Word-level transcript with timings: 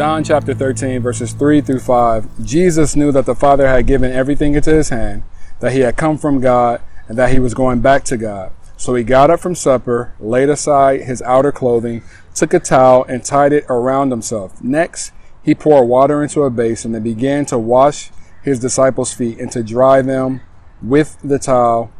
John 0.00 0.24
chapter 0.24 0.54
13, 0.54 1.02
verses 1.02 1.34
3 1.34 1.60
through 1.60 1.80
5, 1.80 2.42
Jesus 2.42 2.96
knew 2.96 3.12
that 3.12 3.26
the 3.26 3.34
Father 3.34 3.68
had 3.68 3.86
given 3.86 4.10
everything 4.10 4.54
into 4.54 4.72
his 4.72 4.88
hand, 4.88 5.24
that 5.58 5.72
he 5.72 5.80
had 5.80 5.98
come 5.98 6.16
from 6.16 6.40
God, 6.40 6.80
and 7.06 7.18
that 7.18 7.32
he 7.32 7.38
was 7.38 7.52
going 7.52 7.82
back 7.82 8.04
to 8.04 8.16
God. 8.16 8.50
So 8.78 8.94
he 8.94 9.04
got 9.04 9.28
up 9.28 9.40
from 9.40 9.54
supper, 9.54 10.14
laid 10.18 10.48
aside 10.48 11.02
his 11.02 11.20
outer 11.20 11.52
clothing, 11.52 12.02
took 12.34 12.54
a 12.54 12.60
towel, 12.60 13.04
and 13.10 13.22
tied 13.22 13.52
it 13.52 13.66
around 13.68 14.10
himself. 14.10 14.64
Next, 14.64 15.12
he 15.42 15.54
poured 15.54 15.86
water 15.86 16.22
into 16.22 16.44
a 16.44 16.50
basin 16.50 16.94
and 16.94 17.04
began 17.04 17.44
to 17.44 17.58
wash 17.58 18.10
his 18.42 18.58
disciples' 18.58 19.12
feet 19.12 19.38
and 19.38 19.52
to 19.52 19.62
dry 19.62 20.00
them 20.00 20.40
with 20.80 21.18
the 21.22 21.38
towel 21.38 21.92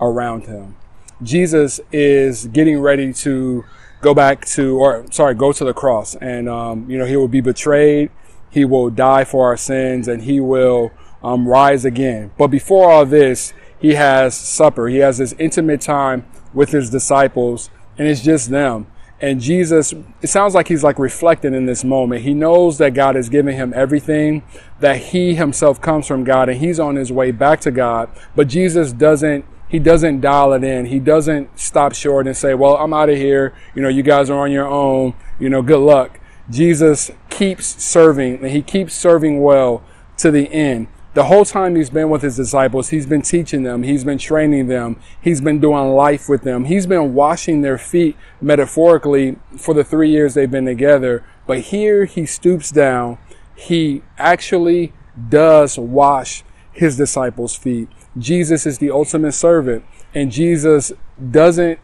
around 0.00 0.44
him. 0.44 0.76
Jesus 1.20 1.80
is 1.90 2.46
getting 2.46 2.78
ready 2.78 3.12
to 3.14 3.64
go 4.02 4.12
back 4.12 4.44
to, 4.44 4.78
or 4.78 5.06
sorry, 5.10 5.34
go 5.34 5.52
to 5.52 5.64
the 5.64 5.72
cross. 5.72 6.14
And, 6.16 6.48
um, 6.48 6.90
you 6.90 6.98
know, 6.98 7.06
he 7.06 7.16
will 7.16 7.28
be 7.28 7.40
betrayed. 7.40 8.10
He 8.50 8.66
will 8.66 8.90
die 8.90 9.24
for 9.24 9.46
our 9.46 9.56
sins 9.56 10.08
and 10.08 10.22
he 10.24 10.38
will 10.40 10.90
um, 11.22 11.48
rise 11.48 11.86
again. 11.86 12.32
But 12.36 12.48
before 12.48 12.90
all 12.90 13.06
this, 13.06 13.54
he 13.78 13.94
has 13.94 14.36
supper. 14.36 14.88
He 14.88 14.98
has 14.98 15.18
this 15.18 15.34
intimate 15.38 15.80
time 15.80 16.26
with 16.52 16.70
his 16.70 16.90
disciples 16.90 17.70
and 17.96 18.06
it's 18.06 18.20
just 18.20 18.50
them. 18.50 18.88
And 19.20 19.40
Jesus, 19.40 19.94
it 20.20 20.26
sounds 20.26 20.52
like 20.52 20.66
he's 20.66 20.82
like 20.82 20.98
reflecting 20.98 21.54
in 21.54 21.64
this 21.66 21.84
moment. 21.84 22.22
He 22.22 22.34
knows 22.34 22.78
that 22.78 22.92
God 22.92 23.14
has 23.14 23.28
given 23.28 23.54
him 23.54 23.72
everything, 23.74 24.42
that 24.80 24.96
he 24.96 25.36
himself 25.36 25.80
comes 25.80 26.08
from 26.08 26.24
God 26.24 26.48
and 26.48 26.58
he's 26.58 26.80
on 26.80 26.96
his 26.96 27.12
way 27.12 27.30
back 27.30 27.60
to 27.60 27.70
God. 27.70 28.10
But 28.34 28.48
Jesus 28.48 28.92
doesn't 28.92 29.44
he 29.72 29.78
doesn't 29.78 30.20
dial 30.20 30.52
it 30.52 30.62
in. 30.62 30.84
He 30.84 30.98
doesn't 30.98 31.58
stop 31.58 31.94
short 31.94 32.26
and 32.26 32.36
say, 32.36 32.52
well, 32.52 32.76
I'm 32.76 32.92
out 32.92 33.08
of 33.08 33.16
here. 33.16 33.54
You 33.74 33.80
know, 33.80 33.88
you 33.88 34.02
guys 34.02 34.28
are 34.28 34.38
on 34.38 34.52
your 34.52 34.66
own. 34.66 35.14
You 35.40 35.48
know, 35.48 35.62
good 35.62 35.80
luck. 35.80 36.20
Jesus 36.50 37.10
keeps 37.30 37.82
serving 37.82 38.42
and 38.42 38.50
he 38.50 38.60
keeps 38.60 38.92
serving 38.92 39.40
well 39.40 39.82
to 40.18 40.30
the 40.30 40.52
end. 40.52 40.88
The 41.14 41.24
whole 41.24 41.46
time 41.46 41.74
he's 41.76 41.88
been 41.88 42.10
with 42.10 42.20
his 42.20 42.36
disciples, 42.36 42.90
he's 42.90 43.06
been 43.06 43.22
teaching 43.22 43.62
them, 43.62 43.82
he's 43.82 44.04
been 44.04 44.18
training 44.18 44.66
them, 44.66 45.00
he's 45.18 45.40
been 45.40 45.58
doing 45.58 45.88
life 45.90 46.28
with 46.28 46.42
them, 46.42 46.64
he's 46.64 46.86
been 46.86 47.14
washing 47.14 47.62
their 47.62 47.78
feet 47.78 48.16
metaphorically 48.42 49.36
for 49.56 49.72
the 49.72 49.84
three 49.84 50.10
years 50.10 50.34
they've 50.34 50.50
been 50.50 50.66
together. 50.66 51.24
But 51.46 51.60
here 51.60 52.04
he 52.04 52.26
stoops 52.26 52.70
down, 52.70 53.18
he 53.54 54.02
actually 54.18 54.92
does 55.30 55.78
wash 55.78 56.44
his 56.72 56.96
disciples' 56.96 57.54
feet. 57.54 57.88
Jesus 58.18 58.66
is 58.66 58.78
the 58.78 58.90
ultimate 58.90 59.32
servant 59.32 59.84
and 60.14 60.30
Jesus 60.30 60.92
doesn't 61.30 61.78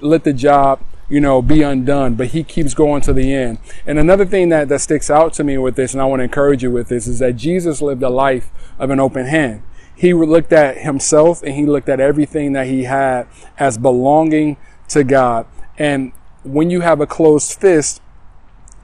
let 0.00 0.24
the 0.24 0.32
job, 0.32 0.80
you 1.08 1.20
know, 1.20 1.40
be 1.40 1.62
undone, 1.62 2.14
but 2.14 2.28
he 2.28 2.42
keeps 2.42 2.74
going 2.74 3.02
to 3.02 3.12
the 3.12 3.32
end. 3.32 3.58
And 3.86 3.98
another 3.98 4.26
thing 4.26 4.48
that, 4.48 4.68
that 4.68 4.80
sticks 4.80 5.10
out 5.10 5.32
to 5.34 5.44
me 5.44 5.58
with 5.58 5.76
this, 5.76 5.92
and 5.92 6.02
I 6.02 6.06
want 6.06 6.20
to 6.20 6.24
encourage 6.24 6.62
you 6.62 6.70
with 6.70 6.88
this, 6.88 7.06
is 7.06 7.18
that 7.20 7.36
Jesus 7.36 7.80
lived 7.80 8.02
a 8.02 8.10
life 8.10 8.50
of 8.78 8.90
an 8.90 9.00
open 9.00 9.26
hand. 9.26 9.62
He 9.94 10.14
looked 10.14 10.52
at 10.52 10.78
himself 10.78 11.42
and 11.42 11.54
he 11.54 11.66
looked 11.66 11.88
at 11.88 12.00
everything 12.00 12.52
that 12.52 12.66
he 12.66 12.84
had 12.84 13.26
as 13.58 13.78
belonging 13.78 14.56
to 14.88 15.02
God. 15.02 15.46
And 15.76 16.12
when 16.44 16.70
you 16.70 16.80
have 16.80 17.00
a 17.00 17.06
closed 17.06 17.58
fist, 17.58 18.00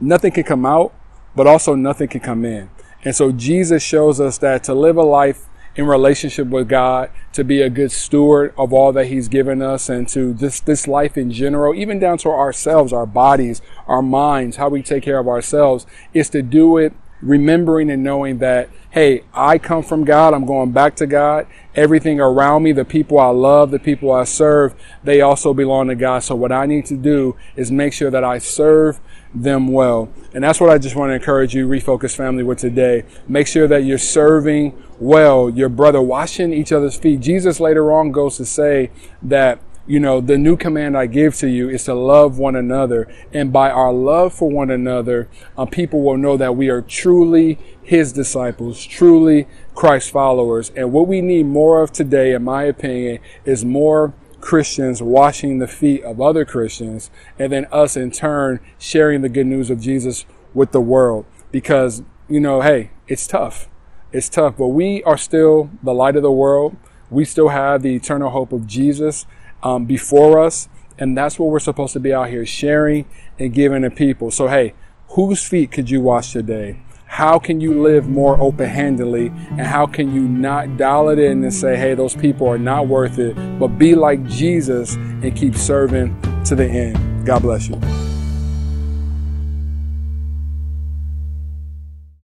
nothing 0.01 0.33
can 0.33 0.45
come 0.45 0.67
out, 0.67 0.93
but 1.37 1.47
also 1.47 1.75
nothing 1.75 2.09
can 2.09 2.21
come 2.21 2.45
in. 2.45 2.69
And 3.05 3.15
so 3.15 3.33
Jesus 3.33 3.83
shows 3.83 4.21
us 4.21 4.39
that 4.39 4.65
to 4.65 4.75
live 4.75 4.97
a 4.97 5.03
life 5.03 5.49
in 5.77 5.87
relationship 5.87 6.49
with 6.49 6.69
God, 6.69 7.11
to 7.33 7.43
be 7.43 7.61
a 7.61 7.69
good 7.69 7.91
steward 7.91 8.55
of 8.57 8.73
all 8.73 8.93
that 8.93 9.07
He's 9.07 9.29
given 9.29 9.61
us 9.61 9.89
and 9.89 10.09
to 10.11 10.33
just 10.35 10.67
this 10.67 10.87
life 10.87 11.17
in 11.17 11.31
general, 11.31 11.75
even 11.75 11.99
down 11.99 12.19
to 12.19 12.29
ourselves, 12.29 12.93
our 12.93 13.07
bodies, 13.07 13.61
our 13.87 14.03
minds, 14.03 14.57
how 14.57 14.69
we 14.69 14.83
take 14.83 15.03
care 15.03 15.19
of 15.19 15.27
ourselves, 15.27 15.85
is 16.13 16.31
to 16.31 16.43
do 16.43 16.79
it 16.79 16.93
remembering 17.21 17.91
and 17.91 18.03
knowing 18.03 18.39
that, 18.39 18.69
hey, 18.91 19.25
I 19.33 19.59
come 19.59 19.83
from 19.83 20.05
God. 20.05 20.35
I'm 20.35 20.45
going 20.45 20.73
back 20.73 20.97
to 20.97 21.07
God. 21.07 21.47
Everything 21.75 22.21
around 22.21 22.63
me, 22.63 22.73
the 22.73 22.85
people 22.85 23.19
I 23.19 23.29
love, 23.29 23.71
the 23.71 23.79
people 23.79 24.13
I 24.13 24.25
serve, 24.25 24.75
they 25.03 25.21
also 25.21 25.55
belong 25.55 25.89
to 25.89 25.95
God. 25.95 26.21
So 26.21 26.35
what 26.35 26.53
I 26.53 26.67
need 26.67 26.87
to 26.87 26.97
do 26.97 27.37
is 27.57 27.71
make 27.71 27.93
sure 27.93 28.11
that 28.11 28.25
I 28.25 28.39
serve 28.39 29.01
them 29.35 29.69
well. 29.69 30.09
And 30.33 30.45
that's 30.45 30.61
what 30.61 30.71
I 30.71 30.79
just 30.79 30.95
want 30.95 31.11
to 31.11 31.15
encourage 31.15 31.55
you, 31.55 31.67
Refocus 31.67 32.15
family, 32.15 32.45
with 32.45 32.59
today. 32.59 33.05
Make 33.27 33.47
sure 33.47 33.67
that 33.67 33.85
you're 33.85 33.99
serving 33.99 34.81
well 35.01 35.51
your 35.51 35.69
brother, 35.69 36.01
washing 36.01 36.53
each 36.53 36.71
other's 36.71 36.97
feet. 36.97 37.21
Jesus 37.21 37.59
later 37.59 37.91
on 37.91 38.13
goes 38.13 38.37
to 38.37 38.45
say 38.45 38.91
that 39.23 39.59
you 39.87 40.01
know, 40.01 40.21
the 40.21 40.39
new 40.39 40.57
command 40.57 40.97
I 40.97 41.07
give 41.07 41.35
to 41.37 41.49
you 41.49 41.69
is 41.69 41.85
to 41.85 41.95
love 41.95 42.39
one 42.39 42.57
another. 42.57 43.07
And 43.33 43.53
by 43.53 43.71
our 43.71 43.93
love 43.93 44.33
for 44.33 44.51
one 44.51 44.71
another, 44.71 45.29
um, 45.59 45.69
people 45.69 46.03
will 46.03 46.17
know 46.17 46.37
that 46.37 46.57
we 46.57 46.71
are 46.71 46.81
truly 46.81 47.59
his 47.83 48.13
disciples, 48.13 48.85
truly 48.85 49.47
Christ 49.75 50.11
followers. 50.11 50.73
And 50.75 50.93
what 50.93 51.07
we 51.07 51.21
need 51.21 51.47
more 51.47 51.83
of 51.83 51.93
today, 51.93 52.33
in 52.33 52.45
my 52.45 52.65
opinion, 52.65 53.19
is 53.45 53.65
more 53.65 54.15
Christians 54.41 55.03
washing 55.03 55.59
the 55.59 55.67
feet 55.67 56.03
of 56.03 56.21
other 56.21 56.45
Christians 56.45 57.11
and 57.39 57.53
then 57.53 57.67
us 57.71 57.97
in 57.97 58.11
turn 58.11 58.61
sharing 58.79 59.21
the 59.21 59.29
good 59.29 59.47
news 59.47 59.71
of 59.71 59.81
Jesus 59.81 60.25
with 60.55 60.73
the 60.73 60.81
world. 60.81 61.27
Because, 61.53 62.03
you 62.29 62.41
know, 62.41 62.63
hey, 62.63 62.91
it's 63.07 63.27
tough. 63.27 63.69
It's 64.13 64.29
tough, 64.29 64.57
but 64.57 64.69
we 64.69 65.03
are 65.03 65.19
still 65.19 65.71
the 65.83 65.93
light 65.93 66.17
of 66.17 66.23
the 66.23 66.33
world. 66.33 66.77
We 67.11 67.25
still 67.25 67.49
have 67.49 67.83
the 67.83 67.95
eternal 67.95 68.31
hope 68.31 68.53
of 68.53 68.67
Jesus 68.67 69.27
um, 69.65 69.87
before 69.87 70.39
us. 70.39 70.69
And 70.97 71.19
that's 71.19 71.39
what 71.39 71.49
we're 71.51 71.59
supposed 71.59 71.93
to 71.95 72.01
be 72.01 72.13
out 72.13 72.29
here 72.29 72.47
sharing 72.47 73.07
and 73.39 73.53
giving 73.53 73.83
to 73.83 73.91
people. 73.91 74.31
So, 74.31 74.47
hey, 74.47 74.75
whose 75.09 75.43
feet 75.43 75.73
could 75.73 75.91
you 75.91 76.01
wash 76.01 76.33
today? 76.33 76.81
How 77.07 77.39
can 77.39 77.61
you 77.61 77.83
live 77.83 78.09
more 78.09 78.41
open 78.41 78.69
handedly? 78.69 79.29
And 79.51 79.63
how 79.63 79.87
can 79.87 80.15
you 80.15 80.23
not 80.23 80.77
dial 80.77 81.09
it 81.09 81.19
in 81.19 81.43
and 81.43 81.53
say, 81.53 81.77
hey, 81.77 81.95
those 81.95 82.15
people 82.15 82.47
are 82.49 82.59
not 82.59 82.87
worth 82.89 83.19
it, 83.19 83.35
but 83.59 83.69
be 83.79 83.95
like 83.95 84.25
Jesus 84.27 84.95
and 84.95 85.35
keep 85.37 85.55
serving 85.57 86.21
to 86.45 86.55
the 86.55 86.67
end? 86.67 87.27
God 87.27 87.43
bless 87.43 87.69
you. 87.69 87.81